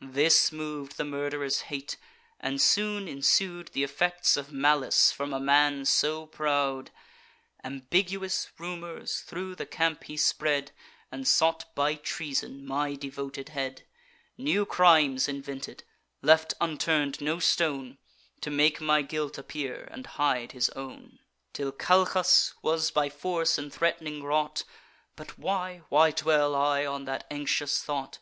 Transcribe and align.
This 0.00 0.50
mov'd 0.50 0.96
the 0.96 1.04
murderer's 1.04 1.60
hate; 1.70 1.96
and 2.40 2.60
soon 2.60 3.06
ensued 3.06 3.68
Th' 3.68 3.76
effects 3.76 4.36
of 4.36 4.50
malice 4.50 5.12
from 5.12 5.32
a 5.32 5.38
man 5.38 5.84
so 5.84 6.26
proud. 6.26 6.90
Ambiguous 7.62 8.50
rumours 8.58 9.20
thro' 9.20 9.54
the 9.54 9.66
camp 9.66 10.02
he 10.02 10.16
spread, 10.16 10.72
And 11.12 11.28
sought, 11.28 11.72
by 11.76 11.94
treason, 11.94 12.66
my 12.66 12.96
devoted 12.96 13.50
head; 13.50 13.84
New 14.36 14.66
crimes 14.66 15.28
invented; 15.28 15.84
left 16.22 16.54
unturn'd 16.60 17.20
no 17.20 17.38
stone, 17.38 17.98
To 18.40 18.50
make 18.50 18.80
my 18.80 19.02
guilt 19.02 19.38
appear, 19.38 19.86
and 19.92 20.06
hide 20.08 20.50
his 20.50 20.70
own; 20.70 21.20
Till 21.52 21.70
Calchas 21.70 22.52
was 22.62 22.90
by 22.90 23.08
force 23.08 23.56
and 23.58 23.72
threat'ning 23.72 24.24
wrought: 24.24 24.64
But 25.14 25.38
why—why 25.38 26.10
dwell 26.10 26.56
I 26.56 26.84
on 26.84 27.04
that 27.04 27.28
anxious 27.30 27.80
thought? 27.80 28.18